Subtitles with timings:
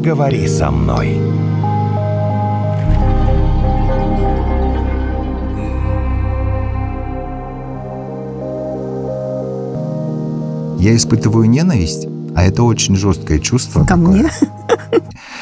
[0.00, 1.08] поговори со мной.
[10.78, 13.80] Я испытываю ненависть, а это очень жесткое чувство.
[13.80, 14.06] Ко такое.
[14.06, 14.30] мне?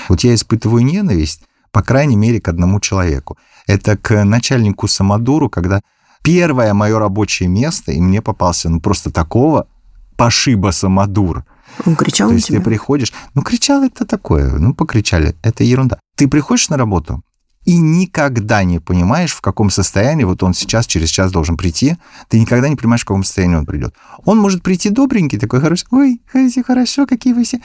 [0.09, 3.38] Вот я испытываю ненависть, по крайней мере, к одному человеку.
[3.69, 5.83] Это к начальнику Самодуру, когда
[6.23, 9.69] первое мое рабочее место, и мне попался ну просто такого
[10.16, 11.45] пошиба Самодур.
[11.84, 12.62] Он кричал То на есть ты тебя?
[12.62, 15.98] приходишь, ну кричал это такое, ну покричали, это ерунда.
[16.16, 17.23] Ты приходишь на работу
[17.68, 21.98] и никогда не понимаешь, в каком состоянии вот он сейчас через час должен прийти.
[22.28, 23.95] Ты никогда не понимаешь, в каком состоянии он придет.
[24.24, 27.60] Он может прийти добренький, такой хороший, ой, все хорошо, какие вы все.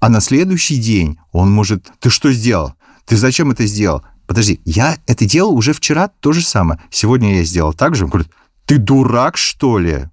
[0.00, 2.74] А на следующий день он может, ты что сделал?
[3.04, 4.02] Ты зачем это сделал?
[4.26, 6.80] Подожди, я это делал уже вчера то же самое.
[6.90, 8.04] Сегодня я сделал так же.
[8.04, 8.30] Он говорит,
[8.64, 10.06] ты дурак, что ли?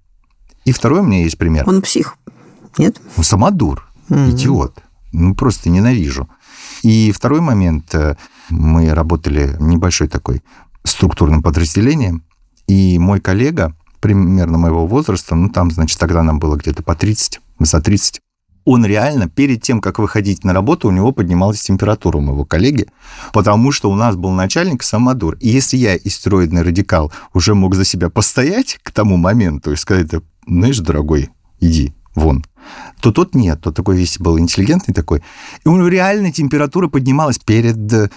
[0.66, 1.66] И второй у меня есть пример.
[1.66, 2.16] Он псих.
[2.78, 3.00] Нет?
[3.16, 4.30] Ну, самодур, Мгм.
[4.30, 4.78] идиот.
[5.12, 6.28] Ну, просто ненавижу.
[6.82, 7.94] И второй момент.
[7.94, 8.16] э,
[8.52, 10.42] Мы работали небольшой такой
[10.82, 12.24] структурным подразделением,
[12.66, 17.40] и мой коллега, примерно моего возраста, ну, там, значит, тогда нам было где-то по 30,
[17.60, 18.20] за 30,
[18.64, 22.86] он реально перед тем, как выходить на работу, у него поднималась температура у моего коллеги,
[23.32, 25.36] потому что у нас был начальник самодур.
[25.40, 30.08] И если я, истероидный радикал, уже мог за себя постоять к тому моменту и сказать,
[30.08, 32.44] «Да, знаешь, дорогой, иди вон,
[33.00, 35.22] то тот нет, тот такой весь был интеллигентный такой.
[35.64, 38.10] И у него реально температура поднималась перед э,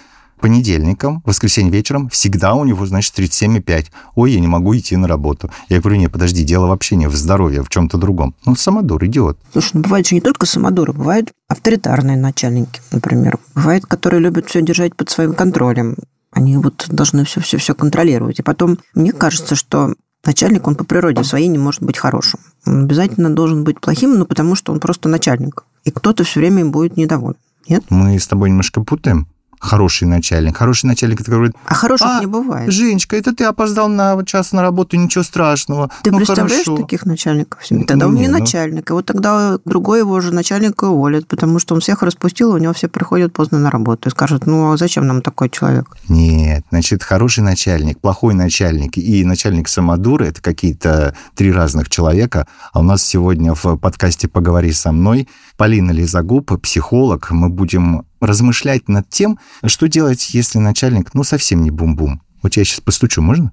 [0.43, 3.85] понедельником, воскресенье вечером, всегда у него, значит, 37,5.
[4.15, 5.49] Ой, я не могу идти на работу.
[5.69, 8.35] Я говорю, не, подожди, дело вообще не в здоровье, а в чем-то другом.
[8.45, 9.39] Ну, самодур, идиот.
[9.53, 13.37] Слушай, ну бывают же не только самодуры, бывают авторитарные начальники, например.
[13.55, 15.95] Бывают, которые любят все держать под своим контролем.
[16.31, 18.39] Они вот должны все-все-все контролировать.
[18.39, 19.93] И потом, мне кажется, что
[20.25, 22.39] начальник, он по природе своей не может быть хорошим.
[22.65, 25.63] Он обязательно должен быть плохим, ну, потому что он просто начальник.
[25.83, 27.37] И кто-то все время им будет недоволен.
[27.67, 27.83] Нет?
[27.89, 29.27] Мы с тобой немножко путаем.
[29.63, 30.57] Хороший начальник.
[30.57, 32.69] Хороший начальник, это говорит, А хороших А, не бывает.
[32.71, 35.89] Женечка, это ты опоздал на час на работу, ничего страшного.
[36.03, 36.81] Ты ну, представляешь хорошо.
[36.83, 37.85] таких начальников себе?
[37.85, 38.39] Тогда Ну, он не не, ну.
[38.39, 38.89] начальник.
[38.89, 42.73] И вот тогда другой его же начальника уволят, потому что он всех распустил, у него
[42.73, 45.85] все приходят поздно на работу и скажут, ну а зачем нам такой человек?
[46.09, 52.47] Нет, значит, хороший начальник, плохой начальник и начальник самодуры– это какие-то три разных человека.
[52.73, 57.31] А у нас сегодня в подкасте «Поговори со мной» Полина Лизагуб, психолог.
[57.31, 62.21] Мы будем размышлять над тем, что делать, если начальник, ну, совсем не бум-бум.
[62.41, 63.51] Вот я сейчас постучу, можно?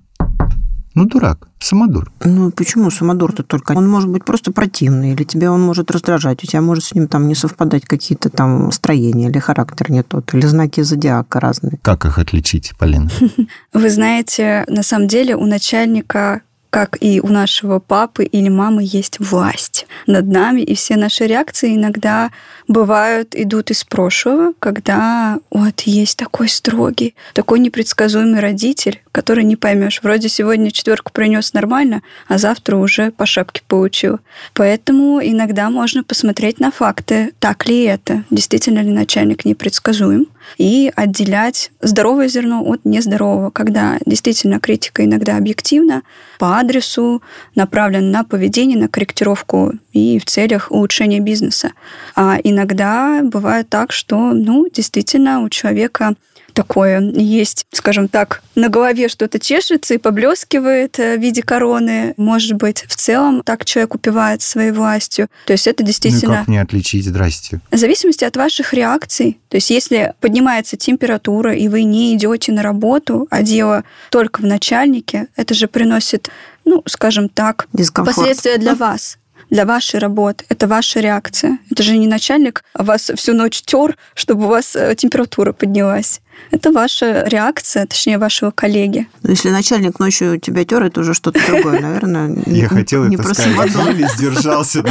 [0.94, 2.10] Ну, дурак, самодур.
[2.24, 3.72] Ну почему самодур-то только?
[3.72, 7.06] Он может быть просто противный, или тебя он может раздражать, у тебя может с ним
[7.06, 11.78] там не совпадать какие-то там строения, или характер не тот, или знаки зодиака разные.
[11.82, 13.08] Как их отличить, Полина?
[13.72, 19.18] Вы знаете, на самом деле у начальника как и у нашего папы или мамы есть
[19.18, 22.30] власть над нами, и все наши реакции иногда
[22.68, 30.00] бывают, идут из прошлого, когда вот есть такой строгий, такой непредсказуемый родитель, который не поймешь.
[30.02, 34.20] Вроде сегодня четверку принес нормально, а завтра уже по шапке получил.
[34.54, 40.28] Поэтому иногда можно посмотреть на факты, так ли это, действительно ли начальник непредсказуем,
[40.58, 46.02] и отделять здоровое зерно от нездорового, когда действительно критика иногда объективна,
[46.38, 47.22] по адресу,
[47.54, 51.72] направлена на поведение, на корректировку и в целях улучшения бизнеса.
[52.16, 56.14] А иногда бывает так, что, ну, действительно, у человека
[56.60, 62.12] такое есть, скажем так, на голове что-то чешется и поблескивает э, в виде короны.
[62.18, 65.28] Может быть, в целом так человек упивает своей властью.
[65.46, 66.36] То есть это Ну и действительно...
[66.38, 67.06] как мне отличить?
[67.06, 67.60] Здрасте.
[67.70, 69.38] В зависимости от ваших реакций.
[69.48, 74.44] То есть, если поднимается температура, и вы не идете на работу, а дело только в
[74.44, 76.28] начальнике, это же приносит,
[76.66, 78.16] ну, скажем так, Дискомфорт.
[78.16, 79.16] последствия для вас
[79.50, 80.44] для вашей работы.
[80.48, 81.58] Это ваша реакция.
[81.70, 86.20] Это же не начальник вас всю ночь тер, чтобы у вас э, температура поднялась.
[86.50, 89.06] Это ваша реакция, точнее, вашего коллеги.
[89.22, 92.36] Ну, Если начальник ночью тебя тер, это уже что-то другое, наверное.
[92.46, 93.94] Я хотел не это сказать, самодур.
[93.94, 94.84] еле сдержался.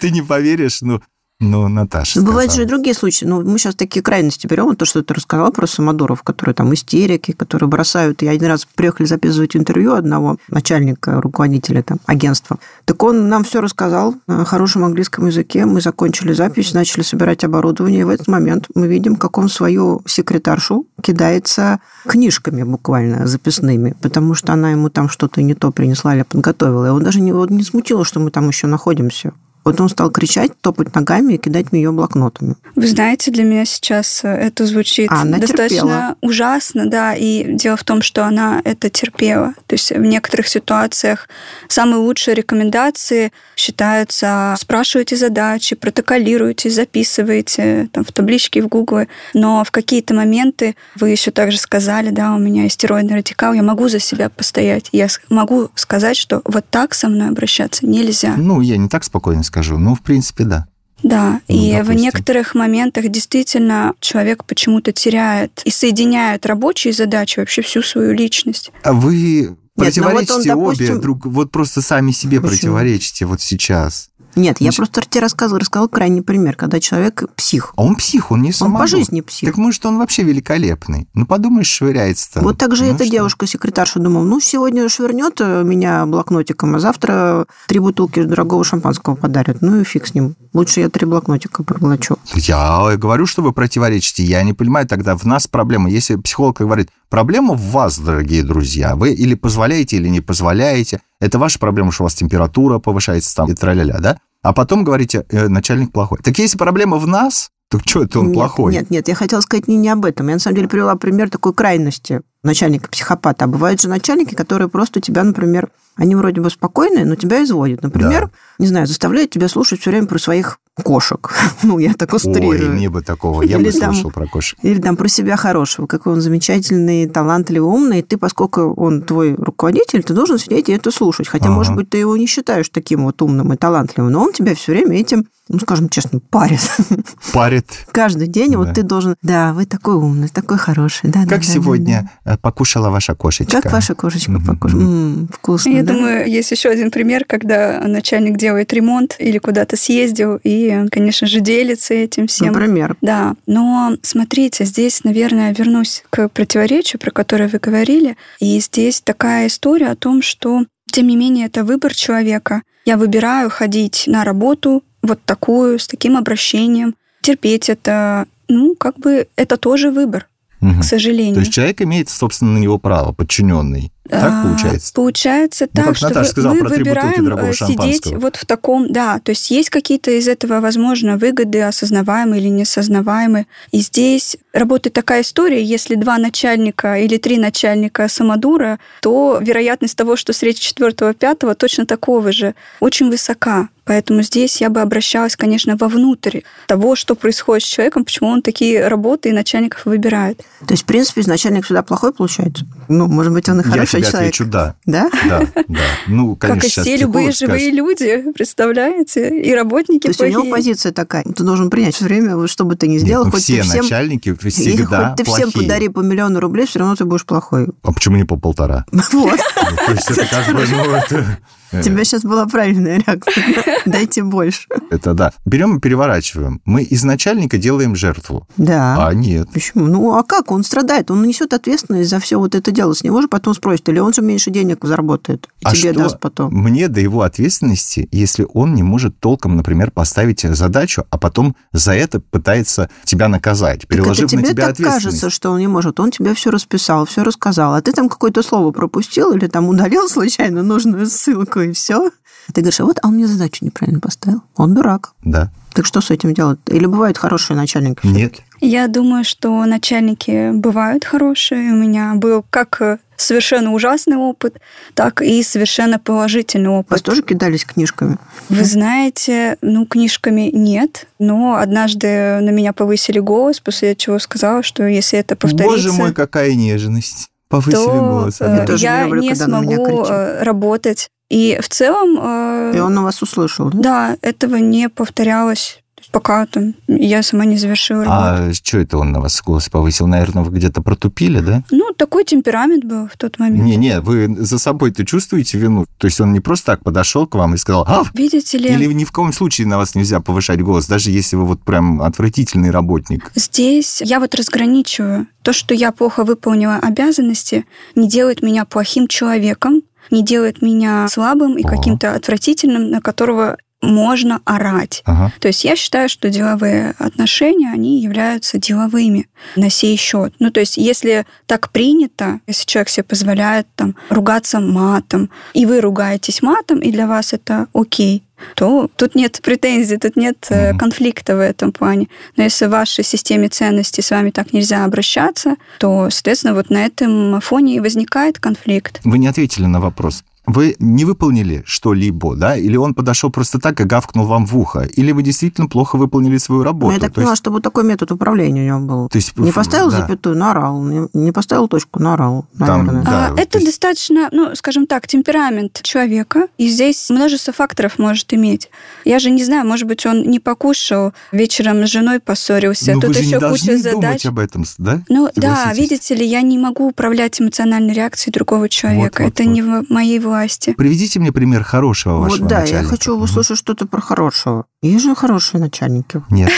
[0.00, 1.00] Ты не поверишь, ну,
[1.40, 2.68] ну Наташа Ну, бывают же и сказала.
[2.68, 3.24] другие случаи.
[3.24, 4.64] Ну, мы сейчас такие крайности берем.
[4.66, 8.22] Вот то, что ты рассказал про самодуров, которые там истерики, которые бросают.
[8.22, 12.58] Я один раз приехали записывать интервью одного начальника, руководителя там, агентства.
[12.84, 15.66] Так он нам все рассказал на хорошем английском языке.
[15.66, 18.02] Мы закончили запись, начали собирать оборудование.
[18.02, 24.34] И в этот момент мы видим, как он свою секретаршу кидается книжками буквально записными, потому
[24.34, 26.86] что она ему там что-то не то принесла или подготовила.
[26.86, 29.32] И он даже не, вот не смутило, что мы там еще находимся
[29.64, 32.56] Вот он стал кричать, топать ногами и кидать в нее блокнотами.
[32.76, 36.16] Вы знаете, для меня сейчас э, это звучит А, она достаточно терпела.
[36.20, 39.54] ужасно, да, и дело в том, что она это терпела.
[39.66, 41.28] То есть в некоторых ситуациях
[41.68, 49.70] самые лучшие рекомендации считаются спрашивайте задачи, протоколируйте, записывайте там, в табличке в Гугле, но в
[49.70, 54.28] какие-то моменты вы еще также сказали, да, у меня истероидный радикал, я могу за себя
[54.28, 58.34] постоять, я могу сказать, что вот так со мной обращаться нельзя.
[58.36, 59.78] Ну, я не так спокойно скажу.
[59.78, 60.66] Ну, в принципе, да.
[61.04, 61.96] Да, Ну, и в допустим.
[62.02, 68.72] некоторых моментах действительно человек почему-то теряет и соединяет рабочие задачи вообще всю свою личность.
[68.82, 70.58] А вы ну вот он, противоречите допустим-
[70.94, 72.50] обе друг, вот просто сами себе Почему?
[72.50, 74.08] противоречите вот сейчас.
[74.36, 77.72] Нет, я просто тебе рассказывала, рассказала крайний пример, когда человек псих.
[77.76, 78.80] А он псих, он не Он самодур.
[78.80, 79.48] по жизни псих.
[79.48, 81.08] Так может, он вообще великолепный.
[81.14, 82.40] Ну, подумаешь, швыряется.
[82.40, 87.46] Вот так же Ну, эта девушка-секретарша думала, ну, сегодня швырнет э, меня блокнотиком, а завтра
[87.66, 89.58] три бутылки дорогого шампанского подарят.
[89.60, 90.36] Ну и фиг с ним.
[90.52, 92.16] Лучше я три блокнотика проглочу.
[92.34, 94.22] Я говорю, что вы противоречите.
[94.22, 95.90] Я не понимаю тогда, в нас проблема.
[95.90, 98.94] Если психолог говорит, проблема в вас, дорогие друзья.
[98.96, 101.00] Вы или позволяете, или не позволяете.
[101.20, 104.18] Это ваша проблема, что у вас температура повышается там и тра-ля-ля, да?
[104.44, 106.18] А потом говорите, э, начальник плохой.
[106.22, 108.72] Так если проблема в нас, то что это он нет, плохой?
[108.74, 110.28] Нет, нет, я хотела сказать не, не об этом.
[110.28, 113.46] Я, на самом деле, привела пример такой крайности начальника-психопата.
[113.46, 117.82] А бывают же начальники, которые просто тебя, например, они вроде бы спокойные, но тебя изводят.
[117.82, 118.30] Например, Да.
[118.58, 121.32] не знаю, заставляют тебя слушать все время про своих кошек.
[121.62, 122.72] ну, я так устрирую.
[122.72, 123.42] Ой, не бы такого.
[123.42, 124.58] Я Или бы там- слушал про кошек.
[124.62, 129.34] Или там про себя хорошего, какой он замечательный, талантливый, умный, и ты, поскольку он твой
[129.34, 131.28] руководитель, ты должен сидеть и это слушать.
[131.28, 131.54] Хотя, Ага.
[131.54, 134.72] может быть, ты его не считаешь таким вот умным и талантливым, но он тебя все
[134.72, 136.60] время этим, ну, скажем честно, парит.
[137.32, 137.66] Парит.
[137.92, 138.58] Каждый день Да.
[138.58, 141.10] вот ты должен, да, вы такой умный, такой хороший.
[141.10, 143.16] Да, да, Как да, да, сегодня э, покушала ваша да.
[143.16, 143.62] кошечка?
[143.62, 145.26] Как ваша кошечка покушала?
[145.30, 145.92] Вкусно, да?
[145.94, 151.40] думаю, есть еще один пример, когда начальник делает ремонт или куда-то съездил, и, конечно же,
[151.40, 152.48] делится этим всем.
[152.48, 152.96] Например.
[153.00, 158.16] Да, но смотрите, здесь, наверное, вернусь к противоречию, про которое вы говорили.
[158.40, 162.62] И здесь такая история о том, что, тем не менее, это выбор человека.
[162.84, 168.26] Я выбираю ходить на работу вот такую, с таким обращением, терпеть это.
[168.48, 170.28] Ну, как бы это тоже выбор,
[170.60, 170.80] Мгм.
[170.80, 171.34] к сожалению.
[171.34, 173.90] То есть человек имеет, собственно, на него право, подчиненный.
[174.08, 174.92] Так А, получается?
[174.92, 178.44] Получается Ну, так, как что Наташа вы- сказала мы про выбираем э, сидеть вот в
[178.44, 183.46] таком, да, то есть есть какие-то из этого, возможно, выгоды, осознаваемые или несознаваемые.
[183.72, 190.16] И здесь работает такая история, если два начальника или три начальника самодура, то вероятность того,
[190.16, 193.68] что среди четвертого пятого точно такого же, очень высока.
[193.86, 198.88] Поэтому здесь я бы обращалась, конечно, вовнутрь того, что происходит с человеком, почему он такие
[198.88, 200.38] работы и начальников выбирает.
[200.66, 202.64] То есть, в принципе, начальник всегда плохой получается?
[202.88, 204.34] Ну, может быть, он и Я хороший тебе человек.
[204.34, 204.74] отвечу да.
[204.86, 205.10] Да?
[205.28, 205.80] Да, да.
[206.06, 207.74] Ну, конечно, как и все любые психолог живые скажет.
[207.74, 209.40] люди, представляете?
[209.40, 210.52] И работники То есть у него плохие.
[210.54, 211.24] позиция такая.
[211.24, 213.68] Ты должен принять все время, что бы ты ни Нет, сделал, ну, хоть все ты
[213.68, 213.82] всем...
[213.82, 215.62] начальники всегда хоть ты всем плохие.
[215.68, 217.68] подари по миллиону рублей, все равно ты будешь плохой.
[217.82, 218.84] А почему не по полтора?
[219.12, 219.38] Вот.
[219.70, 221.78] Ну, То есть это как бы, ну.
[221.78, 223.44] У тебя сейчас была правильная реакция.
[223.86, 224.66] Дайте больше.
[224.90, 225.32] Это да.
[225.44, 226.60] Берем и переворачиваем.
[226.64, 228.46] Мы из начальника делаем жертву.
[228.56, 229.08] Да.
[229.08, 229.48] А нет.
[229.52, 229.86] Почему?
[229.86, 230.50] Ну, а как?
[230.52, 232.94] Он страдает, он несет ответственность за все вот это дело.
[232.94, 236.02] С него же потом спросят, или он же меньше денег заработает, и А тебе что
[236.02, 236.52] даст потом.
[236.52, 241.92] мне до его ответственности, если он не может толком, например, поставить задачу, а потом за
[241.94, 245.04] это пытается тебя наказать, Так переложив это на тебе тебя так ответственность?
[245.20, 246.00] кажется, что он не может.
[246.00, 247.74] Он тебе все расписал, все рассказал.
[247.74, 252.10] А ты там какое-то слово пропустил или там удалил случайно нужную ссылку, и все.
[252.52, 254.42] Ты говоришь, а вот а он мне задачу неправильно поставил.
[254.56, 255.12] Он дурак.
[255.24, 255.50] Да.
[255.72, 256.58] Так что с этим делать?
[256.66, 258.06] Или бывают хорошие начальники?
[258.06, 258.34] Нет.
[258.66, 261.72] Я думаю, что начальники бывают хорошие.
[261.72, 264.56] У меня был как э, совершенно ужасный опыт,
[264.94, 267.02] так и совершенно положительный Вас опыт.
[267.02, 268.16] тоже кидались книжками?
[268.48, 274.84] Вы знаете, ну, книжками нет, но однажды на меня повысили голос, после чего сказала, что
[274.86, 277.28] если это повторится, Боже мой, какая нежность.
[277.48, 278.40] Повысили то голос.
[278.40, 278.56] э, ага.
[278.62, 281.08] Я тоже я не люблю, не когда на меня смогу э, работать.
[281.28, 282.18] И в целом...
[282.20, 283.78] э, И он на вас услышал, да?
[283.78, 288.50] Да, этого не повторялось, пока там я сама не завершила работу.
[288.50, 290.06] А что это он на вас голос повысил?
[290.06, 291.62] Наверное, вы где-то протупили, да?
[291.70, 293.64] Ну, такой темперамент был в тот момент.
[293.64, 295.86] Не-не, вы за собой-то чувствуете вину?
[295.98, 298.92] То есть он не просто так подошел к вам и сказал, а, Видите ли, или
[298.92, 302.70] ни в коем случае на вас нельзя повышать голос, даже если вы вот прям отвратительный
[302.70, 303.30] работник.
[303.34, 305.26] здесь я вот разграничиваю.
[305.42, 311.56] То, что я плохо выполнила обязанности, не делает меня плохим человеком, не делает меня слабым
[311.56, 315.02] и каким-то отвратительным, на которого можно орать.
[315.04, 315.32] Ага.
[315.40, 320.34] То есть я считаю, что деловые отношения, они являются деловыми на сей счет.
[320.38, 325.80] Ну, то есть если так принято, если человек себе позволяет там ругаться матом, и вы
[325.80, 328.22] ругаетесь матом, и для вас это окей,
[328.56, 330.76] то тут нет претензий, тут нет mm-hmm.
[330.76, 332.08] конфликта в этом плане.
[332.36, 336.84] Но если в вашей системе ценностей с вами так нельзя обращаться, то, соответственно, вот на
[336.84, 339.00] этом фоне и возникает конфликт.
[339.04, 343.80] Вы не ответили на вопрос вы не выполнили что-либо, да, или он подошел просто так
[343.80, 346.88] и гавкнул вам в ухо, или вы действительно плохо выполнили свою работу.
[346.88, 347.42] Ну, я так То поняла, есть...
[347.42, 349.08] что вот такой метод управления у него был.
[349.08, 349.98] То есть, не поставил да.
[349.98, 352.94] запятую, наорал, не, не поставил точку, наорал, наверное.
[352.94, 353.70] Там, да, а, это есть...
[353.70, 358.70] достаточно, ну, скажем так, темперамент человека, и здесь множество факторов может иметь.
[359.04, 363.08] Я же не знаю, может быть, он не покушал, вечером с женой поссорился, Но тут
[363.08, 363.92] вы же еще не куча задач.
[363.92, 365.00] думать об этом, да?
[365.08, 369.22] Ну да, видите ли, я не могу управлять эмоциональной реакцией другого человека.
[369.22, 369.52] Вот, вот, это вот.
[369.52, 370.33] не в моей власти.
[370.74, 372.84] Приведите мне пример хорошего вашего вот, да, начальника.
[372.84, 374.66] я хочу услышать что-то про хорошего.
[374.84, 376.22] Есть же хорошие начальники.
[376.28, 376.52] Нет.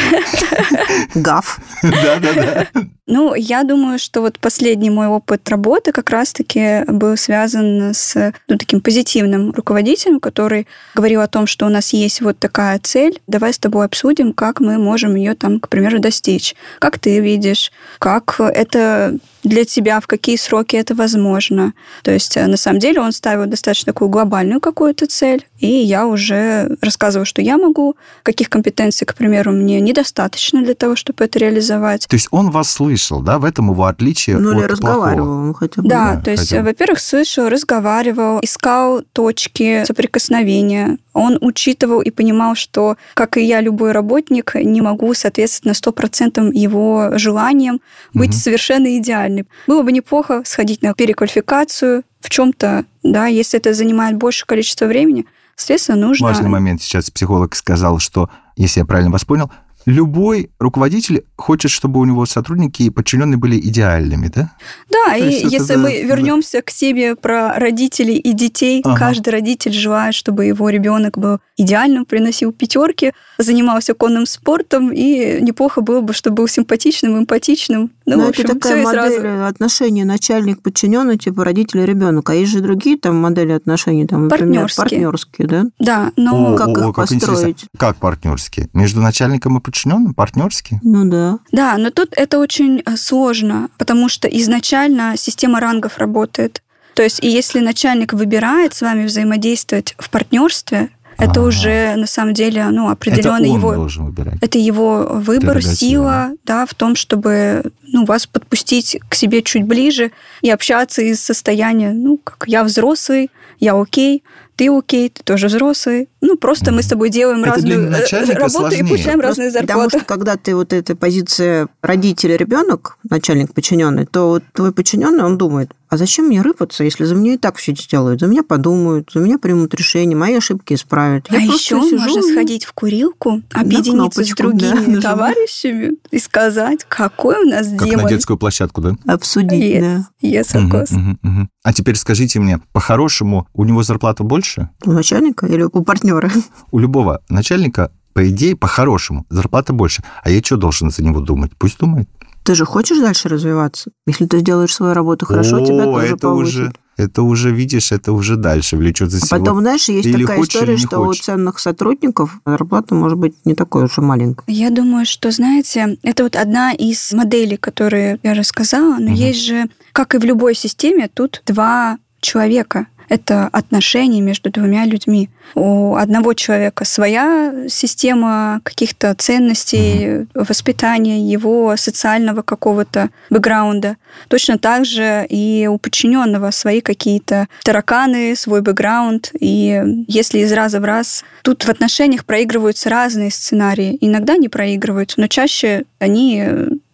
[1.15, 1.61] Гав.
[1.83, 2.67] Да-да-да.
[3.07, 8.59] Ну, я думаю, что вот последний мой опыт работы как раз-таки был связан с ну,
[8.59, 10.67] таким позитивным руководителем, который
[10.97, 14.59] говорил о том, что у нас есть вот такая цель, давай с тобой обсудим, как
[14.59, 16.57] мы можем ее там, к примеру, достичь.
[16.81, 21.75] Как ты видишь, как это для тебя, в какие сроки это возможно.
[22.03, 26.77] То есть, на самом деле, он ставил достаточно такую глобальную какую-то цель, и я уже
[26.81, 32.07] рассказываю, что я могу, каких компетенций, к примеру, мне недостаточно для того, чтобы это реализовать.
[32.09, 35.55] То есть он вас слышал, да, в этом его отличие ну, от или разговаривал плохого.
[35.55, 35.89] хотя бы.
[35.89, 36.67] Да, Да, то есть, хотя бы.
[36.69, 40.99] во-первых, слышал, разговаривал, искал точки соприкосновения.
[41.13, 46.53] Он учитывал и понимал, что, как и я, любой работник, не могу соответствовать на 100%
[46.53, 47.81] его желаниям
[48.13, 48.37] быть Мгм.
[48.37, 49.47] совершенно идеальным.
[49.67, 55.27] Было бы неплохо сходить на переквалификацию в чем-то, да, если это занимает большее количество времени,
[55.57, 56.27] соответственно, нужно...
[56.27, 56.83] Важный момент.
[56.83, 59.51] Сейчас психолог сказал, что, если я правильно вас понял,
[59.87, 64.53] любой руководитель хочет, чтобы у него сотрудники и подчиненные были идеальными, да?
[64.91, 65.97] Да, То и это если да, мы да.
[66.15, 68.99] вернемся к теме про родителей и детей, Ага.
[68.99, 75.81] каждый родитель желает, чтобы его ребенок был идеальным, приносил пятерки, занимался конным спортом, и неплохо
[75.81, 77.91] было бы, чтобы был симпатичным, эмпатичным.
[78.07, 79.45] Ну, Но в общем, это такая модель сразу.
[79.47, 82.29] отношений начальник подчиненный, типа родители ребенок.
[82.31, 84.83] А есть же другие там модели отношений, там, например, Партнерские.
[84.83, 85.65] партнерские, да?
[85.79, 86.93] Да, но О, как их интересно.
[87.33, 87.65] построить?
[87.79, 88.69] Как партнерские?
[88.75, 89.76] Между начальником и подчиненным
[90.15, 90.81] партнерские?
[90.83, 91.39] Ну да.
[91.53, 96.63] Да, но тут это очень э, сложно, потому что изначально система рангов работает.
[96.95, 101.49] То есть, и если начальник выбирает с вами взаимодействовать в партнерстве, это Ага.
[101.49, 104.35] уже на самом деле ну, Это определенный он его должен выбирать.
[104.41, 110.13] Это его выбор, сила, да, в том, чтобы ну, вас подпустить к себе чуть ближе
[110.43, 113.31] и общаться из состояния, ну, как я взрослый,
[113.61, 114.23] я окей,
[114.57, 116.09] ты окей, ты тоже взрослый.
[116.23, 118.81] Ну, просто мы с тобой делаем Это разную э, работу сложнее.
[118.81, 119.99] и получаем Просто разные Потому зарплаты.
[119.99, 125.39] что когда ты вот эта позиция родитель ребенок, начальник подчиненный, то вот твой подчиненный, он
[125.39, 129.11] думает, а зачем мне рыпаться, если за меня и так все сделают, за меня подумают,
[129.15, 131.27] за меня примут решение, мои ошибки исправят.
[131.29, 134.97] а Я просто еще сижу можно и- сходить в курилку, объединиться с кнопочку, да, другими
[134.97, 135.03] нажимать.
[135.03, 138.07] товарищами и сказать, какой у нас Как на демон.
[138.09, 138.97] детскую площадку, да?
[139.07, 139.81] обсудить, Yes,
[140.23, 140.29] да.
[140.29, 140.93] yes, of course.
[140.95, 141.49] мгм, мгм.
[141.63, 144.46] А теперь скажите мне, по-хорошему, у него зарплата больше?
[144.85, 146.31] У начальника или у партнера?
[146.71, 150.03] У любого начальника, по идее, по-хорошему, зарплата больше.
[150.23, 151.53] А я что должен за него думать?
[151.59, 152.09] Пусть думает.
[152.45, 153.91] Ты же хочешь дальше развиваться?
[154.07, 156.55] Если ты сделаешь свою работу хорошо, О, тебя тоже это повысят.
[156.55, 159.45] уже, это уже, видишь, это уже дальше влечет за А собой.
[159.45, 161.23] потом, знаешь, есть Или такая хочешь, история, что хочешь.
[161.23, 164.45] у ценных сотрудников зарплата может быть не такой уж и маленькой.
[164.47, 169.15] Я думаю, что, знаете, это вот одна из моделей, которые я рассказала, но Мгм.
[169.15, 172.87] есть же, как и в любой системе, тут два человека.
[173.09, 175.31] Это отношения между двумя людьми.
[175.55, 183.97] У одного человека своя система каких-то ценностей, воспитания, его социального какого-то бэкграунда.
[184.29, 189.31] Точно так же и у подчиненного свои какие-то тараканы, свой бэкграунд.
[189.39, 195.21] И если из раза в раз тут в отношениях проигрываются разные сценарии, иногда не проигрываются,
[195.21, 196.45] но чаще они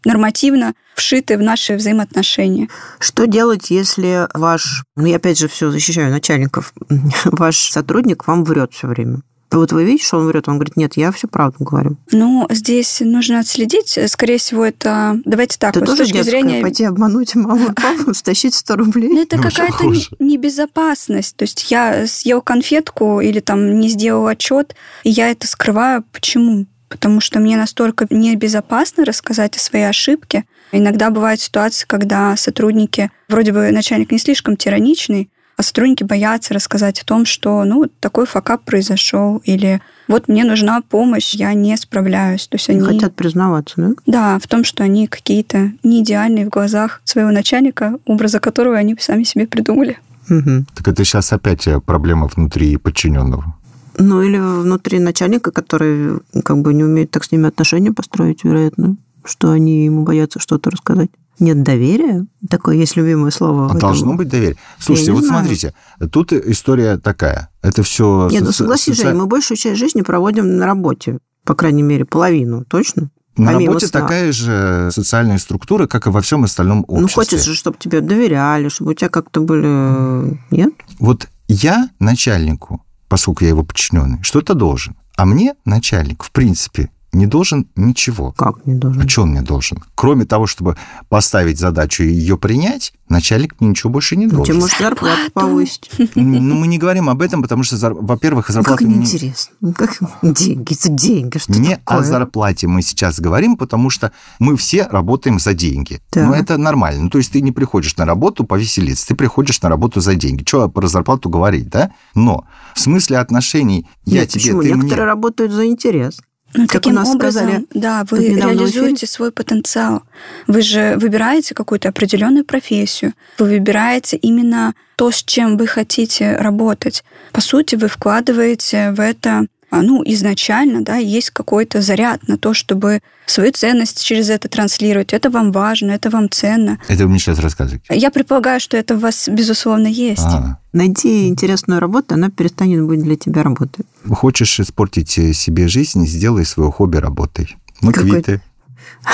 [0.05, 2.69] нормативно вшиты в наши взаимоотношения.
[2.99, 6.73] Что делать, если ваш, ну я опять же все защищаю начальников,
[7.25, 9.21] ваш сотрудник вам врет все время?
[9.51, 11.99] Вот вы видите, что он врет, он говорит, нет, я все правду говорю.
[12.11, 13.99] Ну, здесь нужно отследить.
[14.07, 15.21] Скорее всего, это...
[15.27, 16.63] Давайте так, Это вот с тоже точки детское, зрения...
[16.63, 19.23] пойти обмануть маму и папу, стащить 100 Ну, рублей.
[19.23, 19.85] это Ну, какая-то
[20.21, 21.37] небезопасность.
[21.37, 26.03] То есть я съел конфетку или там не сделал отчет, и я это скрываю.
[26.13, 26.65] Почему?
[26.93, 30.45] Потому что мне настолько небезопасно рассказать о своей ошибке.
[30.73, 37.01] Иногда бывают ситуации, когда сотрудники, вроде бы начальник не слишком тираничный, а сотрудники боятся рассказать
[37.01, 41.77] о том, что ну вот такой факап произошел, или вот мне нужна помощь, я не
[41.77, 42.47] справляюсь.
[42.47, 43.91] То есть они хотят признаваться, да?
[44.07, 48.97] да, в том, что они какие-то не идеальные в глазах своего начальника, образа которого они
[48.99, 49.99] сами себе придумали.
[50.29, 50.67] Мгм.
[50.75, 53.55] Так это сейчас опять э, проблема внутри подчиненного.
[53.99, 58.97] Ну, или внутри начальника, который как бы не умеет так с ними отношения построить, вероятно,
[59.25, 61.11] что они ему боятся что-то рассказать.
[61.39, 62.27] Нет доверия?
[62.49, 63.71] Такое есть любимое слово.
[63.71, 64.57] А должно быть доверие.
[64.79, 65.43] Слушайте, вот знаю.
[65.43, 65.75] смотрите,
[66.13, 67.51] тут история такая.
[67.63, 68.29] Это все...
[68.31, 69.09] Нет, ну согласись, соци...
[69.09, 71.19] Жень, мы большую часть жизни проводим на работе.
[71.45, 73.11] По крайней мере, половину, точно?
[73.37, 74.01] На Помимо работе сна.
[74.01, 77.01] такая же социальная структура, как и во всем остальном обществе.
[77.01, 80.39] Ну, хочется же, чтобы тебе доверяли, чтобы у тебя как-то были...
[80.51, 80.75] Нет?
[80.99, 84.97] Вот я начальнику, поскольку я его подчиненный, что-то должен.
[85.17, 88.33] А мне начальник, в принципе, не должен ничего.
[88.33, 89.03] Как не должен?
[89.03, 89.79] А что он мне должен?
[89.95, 90.77] Кроме того, чтобы
[91.11, 94.47] поставить задачу и ее принять, начальник мне ничего больше не должен.
[94.47, 95.91] Тебе может зарплату повысить.
[96.15, 98.79] Ну, мы не говорим об этом, потому что, во-первых, зарплата...
[98.79, 99.55] Как неинтересно.
[99.61, 101.99] Ну, как деньги, это деньги, что Не такое?
[101.99, 106.01] о зарплате мы сейчас говорим, потому что мы все работаем за деньги.
[106.13, 106.27] Да.
[106.27, 107.05] Ну, это нормально.
[107.05, 110.45] Ну, то есть ты не приходишь на работу повеселиться, ты приходишь на работу за деньги.
[110.47, 111.91] Что про зарплату говорить, да?
[112.15, 114.63] Но в смысле отношений Нет, я тебе, почему?
[114.63, 115.05] ты Некоторые мне...
[115.05, 116.19] работают за интерес.
[116.55, 120.03] Ну, как таким образом, сказали, да, вы реализуете свой потенциал.
[120.47, 123.15] Вы же выбираете какую-то определенную профессию.
[123.39, 127.05] Вы выбираете именно то, с чем вы хотите работать.
[127.33, 129.47] По сути, вы вкладываете в это
[129.81, 135.15] ну, изначально, да, есть какой-то заряд на то, чтобы свою ценность через это транслировать.
[135.15, 136.79] Это вам важно, это вам ценно.
[136.89, 137.87] Это вы мне сейчас рассказываете?
[137.91, 140.23] Я предполагаю, что это у вас, безусловно, есть.
[140.23, 140.59] А.
[140.75, 143.87] Найди интересную работу, она перестанет быть для тебя работой.
[144.11, 147.57] Хочешь испортить э, себе жизнь, сделай свое хобби работой.
[147.81, 148.11] Мы Какой?
[148.11, 148.43] квиты.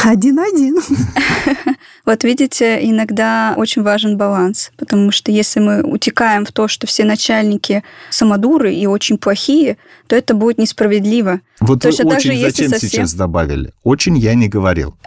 [0.04, 0.78] Один-один.
[2.08, 7.04] Вот видите, иногда очень важен баланс, потому что если мы утекаем в то, что все
[7.04, 11.42] начальники самодуры и очень плохие, то это будет несправедливо.
[11.60, 12.88] Вот Точно вы очень зачем совсем...
[12.88, 13.74] сейчас добавили?
[13.82, 14.96] Очень я не говорил.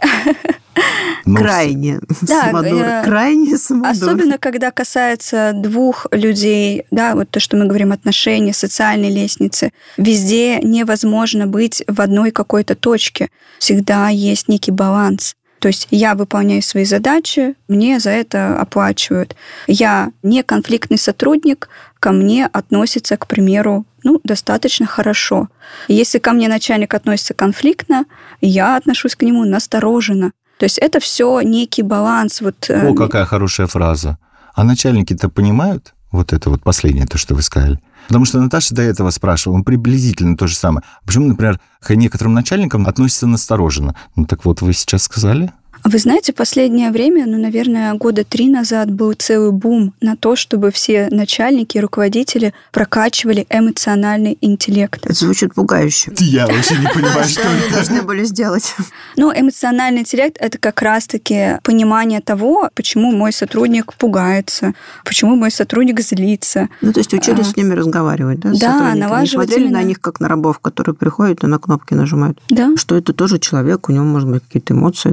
[1.24, 2.82] Ну, крайне да, самодур.
[2.82, 3.90] Э, крайне самодур.
[3.92, 10.58] Особенно, когда касается двух людей, да, вот то, что мы говорим, отношения, социальной лестницы, везде
[10.60, 13.28] невозможно быть в одной какой-то точке.
[13.60, 15.36] Всегда есть некий баланс.
[15.62, 19.36] То есть я выполняю свои задачи, мне за это оплачивают.
[19.68, 21.68] Я не конфликтный сотрудник,
[22.00, 25.48] ко мне относится, к примеру, ну, достаточно хорошо.
[25.86, 28.06] Если ко мне начальник относится конфликтно,
[28.40, 30.32] я отношусь к нему настороженно.
[30.58, 32.40] То есть это все некий баланс.
[32.40, 34.18] Вот, э, О, какая хорошая фраза.
[34.56, 37.78] А начальники-то понимают вот это вот последнее, то, что вы сказали?
[38.08, 40.84] Потому что Наташа до этого спрашивала, он приблизительно то же самое.
[41.06, 43.94] Почему, например, к некоторым начальникам относятся настороженно?
[44.16, 45.52] Ну так вот, вы сейчас сказали.
[45.84, 50.70] Вы знаете, последнее время, ну, наверное, года три назад был целый бум на то, чтобы
[50.70, 55.04] все начальники и руководители прокачивали эмоциональный интеллект.
[55.04, 56.12] Это звучит пугающе.
[56.18, 58.74] Я вообще не понимаю, что они должны были сделать.
[59.16, 66.00] Ну, эмоциональный интеллект– это как раз-таки понимание того, почему мой сотрудник пугается, почему мой сотрудник
[66.00, 66.68] злится.
[66.80, 68.52] Ну, то есть учились а, с ними разговаривать, да?
[68.54, 69.80] Да, налаживать смотрели именно...
[69.80, 72.40] на них как на рабов, которые приходят и на кнопки нажимают.
[72.48, 72.76] Да.
[72.76, 75.10] Что это тоже человек, у него, может быть, какие-то эмоции,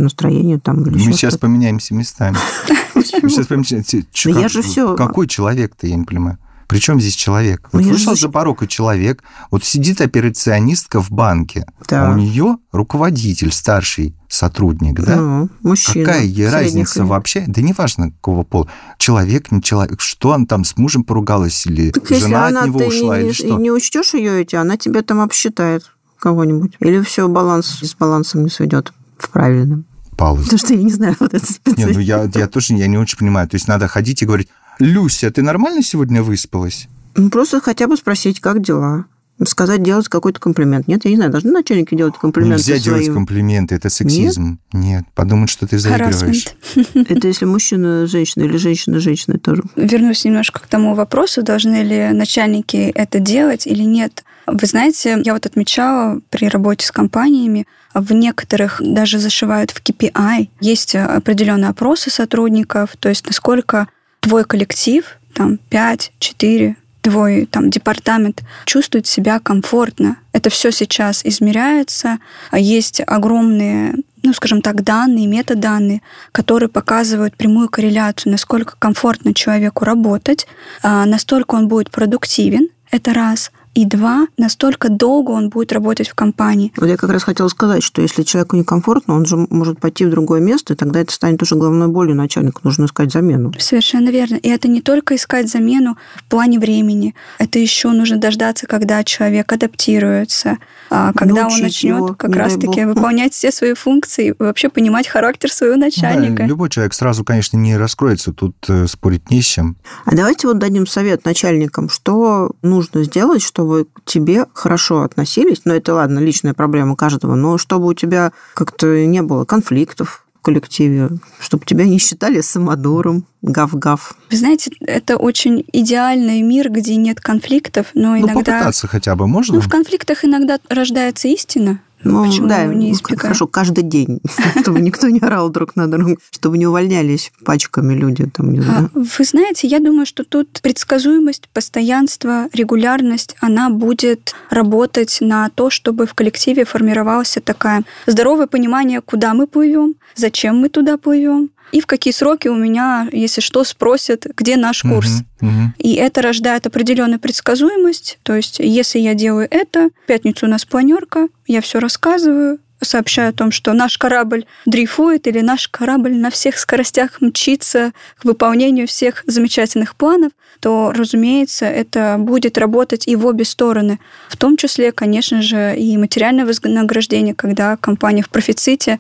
[0.60, 2.38] настроения, там или Мы сейчас поменяемся местами.
[3.04, 4.04] Сейчас поменяемся.
[4.26, 4.96] Я же все.
[4.96, 6.38] Какой человек-то, я не понимаю.
[6.68, 7.68] Причем здесь человек?
[7.72, 9.24] Вот ну, вышел за порог и человек.
[9.50, 12.10] Вот сидит операционистка в банке, да.
[12.10, 15.16] а у нее руководитель, старший сотрудник, да?
[15.16, 16.06] Ну, мужчина.
[16.06, 17.08] Какая ей разница лет.
[17.10, 17.44] вообще?
[17.48, 18.68] Да неважно, какого пола.
[19.00, 20.00] Человек, не человек.
[20.00, 23.58] Что он там с мужем поругалась или так жена от него ушла, не, или что?
[23.58, 26.78] Не учтешь ее эти, она тебя там обсчитает кого-нибудь.
[26.82, 29.86] Или все баланс с балансом не сведет в правильном
[30.20, 30.44] паузу.
[30.44, 31.46] Потому что я не знаю вот это
[31.78, 33.48] Нет, ну я, я тоже я не очень понимаю.
[33.48, 36.88] То есть надо ходить и говорить, Люся, ты нормально сегодня выспалась?
[37.16, 39.06] Ну, просто хотя бы спросить, как дела.
[39.46, 40.90] Сказать, делать какой-то комплимент.
[40.90, 42.84] Нет, я не знаю, должны начальники делать комплименты Нельзя своим?
[42.84, 44.60] делать комплименты, это сексизм.
[44.74, 46.48] Нет, Нет подумать, что ты заигрываешь.
[46.94, 49.64] Это если мужчина женщина или женщина женщина тоже.
[49.78, 54.26] Вернусь немножко к тому вопросу, должны ли начальники это делать или нет.
[54.52, 60.50] Вы знаете, я вот отмечала при работе с компаниями, в некоторых даже зашивают в KPI.
[60.60, 63.88] Есть определенные опросы сотрудников, то есть насколько
[64.20, 70.18] твой коллектив, там 5, 4, твой там департамент чувствует себя комфортно.
[70.34, 72.20] Это все сейчас измеряется.
[72.52, 76.02] Есть огромные ну, скажем так, данные, метаданные,
[76.34, 80.46] которые показывают прямую корреляцию, насколько комфортно человеку работать,
[80.82, 86.14] а, настолько он будет продуктивен, это раз, и два, настолько долго он будет работать в
[86.14, 86.74] компании.
[86.76, 90.10] Вот я как раз хотела сказать, что если человеку некомфортно, он же может пойти в
[90.10, 93.54] другое место, и тогда это станет уже головной болью начальника, нужно искать замену.
[93.58, 94.36] Совершенно верно.
[94.36, 99.50] И это не только искать замену в плане времени, это еще нужно дождаться, когда человек
[99.54, 100.58] адаптируется,
[100.90, 105.78] а когда Научить он начнет как раз-таки выполнять все свои функции, вообще понимать характер своего
[105.78, 106.44] начальника.
[106.44, 109.78] Да, любой человек сразу, конечно, не раскроется, тут э, спорить не с чем.
[110.04, 115.62] А давайте вот дадим совет начальникам, что нужно сделать, чтобы чтобы к тебе хорошо относились,
[115.66, 120.42] но это, ладно, личная проблема каждого, но чтобы у тебя как-то не было конфликтов, в
[120.42, 121.10] коллективе,
[121.42, 124.16] чтобы тебя не считали самодуром, гав-гав.
[124.32, 128.34] Вы знаете, это очень идеальный мир, где нет конфликтов, но Ну, иногда...
[128.36, 129.56] попытаться хотя бы можно?
[129.56, 131.82] Ну, в конфликтах иногда рождается истина.
[132.04, 133.20] Ну, Почему да, не избегать?
[133.22, 134.20] хорошо, каждый день,
[134.62, 138.64] чтобы никто не орал друг на друга, чтобы не увольнялись пачками люди, там, не А,
[138.64, 138.90] знаю.
[138.94, 146.06] Вы знаете, я думаю, что тут предсказуемость, постоянство, регулярность, она будет работать на то, чтобы
[146.06, 151.86] в коллективе формировалось такое здоровое понимание, куда мы плывем, зачем мы туда плывем, и в
[151.86, 155.22] какие сроки у меня, если что, спросят, где наш курс.
[155.42, 155.74] Мгм, мгм.
[155.78, 158.20] И это рождает определенную предсказуемость.
[158.24, 163.30] То есть, если я делаю это, в пятницу у нас планерка, я все рассказываю, сообщаю
[163.30, 168.88] о том, что наш корабль дрейфует или наш корабль на всех скоростях мчится к выполнению
[168.88, 174.00] всех замечательных планов, то, разумеется, это будет работать и в обе стороны.
[174.30, 179.00] В том числе, конечно же, и материальное вознаграждение, когда компания в профиците,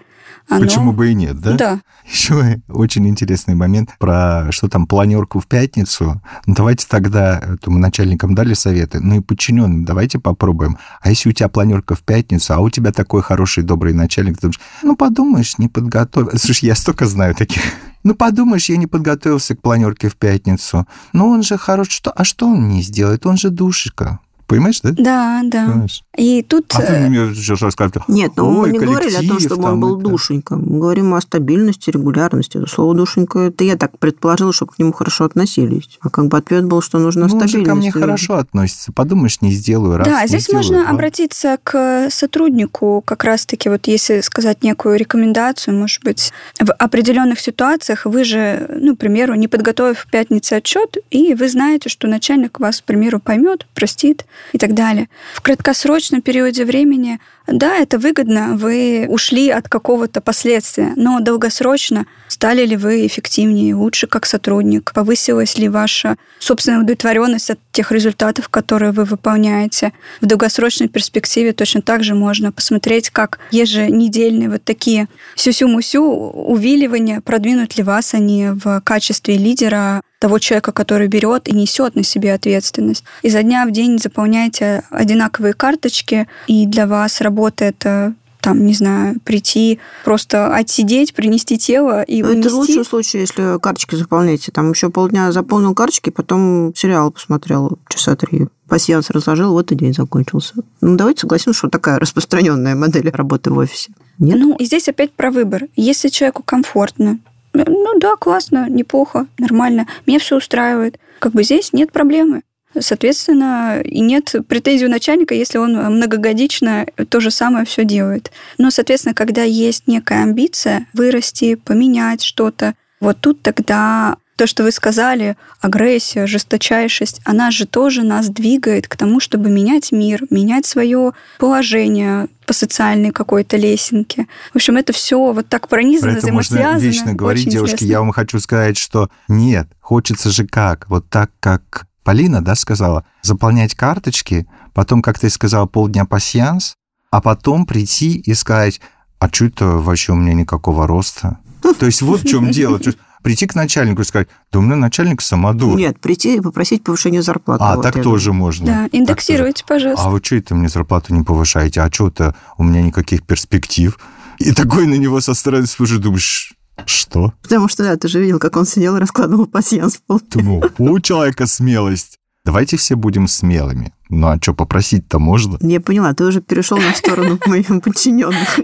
[0.49, 0.65] оно...
[0.65, 1.53] Почему бы и нет, да?
[1.53, 1.81] Да.
[2.07, 6.21] Еще очень интересный момент про что там планерку в пятницу.
[6.47, 10.77] Ну, давайте тогда, это мы начальникам дали советы, ну и подчиненным давайте попробуем.
[11.01, 14.41] А если у тебя планерка в пятницу, а у тебя такой хороший, добрый начальник, ты
[14.41, 16.31] думаешь, ну подумаешь, не подготовил.
[16.37, 17.61] Слушай, я столько знаю таких.
[18.01, 20.87] Ну, подумаешь, я не подготовился к планерке в пятницу.
[21.11, 21.89] Ну, он же хорош.
[21.89, 22.11] Что?
[22.11, 23.25] А что он не сделает?
[23.25, 24.19] Он же душика.
[24.49, 24.89] Понимаешь, да?
[24.97, 25.67] Да, да.
[25.67, 26.03] Понимаешь?
[26.17, 26.73] И тут...
[26.73, 27.61] А ты э, мне сейчас
[28.07, 30.09] Нет, ну мы «Ой, не говорили о том, чтобы он был это».
[30.09, 30.55] душенька.
[30.55, 32.57] Мы говорим о стабильности, регулярности.
[32.57, 35.99] Это слово душенька, это я так предположила, чтобы к нему хорошо относились.
[36.01, 37.69] А как бы ответ был, что нужна Ну, он же стабильность.
[37.69, 38.91] ко мне хорошо относится.
[38.91, 40.07] Подумаешь, не сделаю раз.
[40.07, 40.89] Да, здесь сделаю можно два.
[40.89, 48.05] обратиться к сотруднику, как раз-таки, вот если сказать некую рекомендацию, может быть, в определенных ситуациях
[48.05, 52.59] вы же, ну, к примеру, не подготовив в пятнице отчет, и вы знаете, что начальник
[52.59, 55.09] вас, к примеру, поймет, простит и так далее.
[55.33, 57.19] В краткосрочном периоде времени,
[57.51, 64.07] да, это выгодно, вы ушли от какого-то последствия, но долгосрочно стали ли вы эффективнее, лучше
[64.07, 69.93] как сотрудник, повысилась ли ваша собственная удовлетворенность от тех результатов, которые вы выполняете.
[70.21, 77.77] В долгосрочной перспективе точно так же можно посмотреть, как еженедельные вот такие сюсю-мусю увиливания продвинут
[77.77, 83.03] ли вас они в качестве лидера того человека, который берет и несет на себе ответственность.
[83.23, 89.19] Изо дня в день заполняете одинаковые карточки, и для вас работа это там, не знаю,
[89.23, 92.47] прийти, просто отсидеть, принести тело и Ну, унести.
[92.47, 94.51] Это лучший случай, если карточки заполняете.
[94.51, 98.47] Там еще полдня заполнил карточки, потом сериал посмотрел часа три.
[98.67, 100.53] Пассианс разложил, вот и день закончился.
[100.81, 103.91] Ну, давайте согласимся, что такая распространенная модель работы в офисе.
[104.19, 104.37] Нет?
[104.39, 105.63] Ну, и здесь опять про выбор.
[105.75, 107.19] Если человеку комфортно,
[107.53, 110.99] э, ну да, классно, неплохо, нормально, меня все устраивает.
[111.19, 112.43] Как бы здесь нет проблемы.
[112.77, 118.31] Соответственно, и нет претензий у начальника, если он многогодично то же самое все делает.
[118.57, 124.71] Но, соответственно, когда есть некая амбиция вырасти, поменять что-то, вот тут тогда то, что вы
[124.71, 131.11] сказали, агрессия, жесточайшесть, она же тоже нас двигает к тому, чтобы менять мир, менять свое
[131.39, 134.27] положение по социальной какой-то лесенке.
[134.53, 136.89] В общем, это все вот так пронизано, Про это можно взаимосвязано.
[136.89, 137.73] вечно говорить, Очень девушки.
[137.73, 137.91] интересно.
[137.91, 140.89] Я вам хочу сказать, что нет, хочется же как?
[140.89, 146.75] Вот так, как Полина, да, сказала, заполнять карточки, потом, как ты сказала, полдня пассианс,
[147.11, 148.81] а потом прийти и сказать,
[149.19, 151.39] а что это вообще у меня никакого роста?
[151.61, 152.79] То есть вот в чем дело.
[153.21, 155.75] Прийти к начальнику и сказать, да у меня начальник самодур.
[155.75, 157.61] Нет, прийти и попросить повышения зарплаты.
[157.61, 158.65] А, Вот так я тоже можно.
[158.65, 159.67] Да, индексируйте, тоже.
[159.67, 160.05] пожалуйста.
[160.05, 161.81] А вы что это мне зарплату не повышаете?
[161.81, 163.99] А что-то у меня никаких перспектив.
[164.37, 166.53] И такой на него со стороны слушаешь, думаешь,
[166.85, 167.33] что?
[167.41, 170.21] Потому что, да, ты же видел, как он сидел и раскладывал пол.
[170.31, 172.17] Думаю, у человека смелость.
[172.45, 173.93] Давайте все будем смелыми.
[174.09, 175.57] Ну а что, попросить-то можно?
[175.61, 178.59] Я поняла, ты уже перешел на сторону моих подчиненных.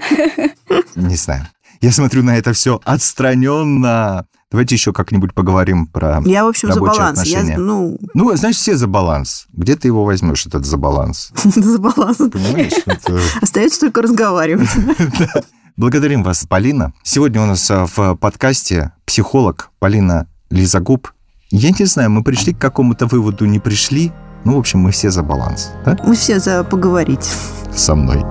[0.96, 1.48] Не знаю.
[1.82, 4.26] Я смотрю на это все отстраненно.
[4.52, 7.24] Давайте еще как-нибудь поговорим про Я, в общем, за баланс.
[7.26, 9.48] Я, ну, Ну, значит, все за баланс.
[9.52, 11.32] Где ты его возьмешь, этот за баланс?
[11.44, 12.20] за баланс.
[13.42, 14.70] Остается только разговаривать.
[15.78, 16.94] Благодарим вас, Полина.
[17.04, 21.10] Сегодня у нас а, в подкасте психолог Полина Лизагуб.
[21.52, 24.14] Я не знаю, мы пришли к какому-то выводу, не пришли.
[24.46, 25.98] Ну, в общем, мы все за баланс, да?
[26.06, 27.30] Мы все за поговорить.
[27.76, 28.22] Со мной.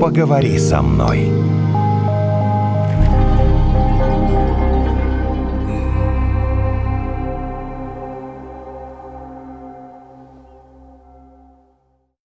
[0.00, 1.32] Поговори со мной.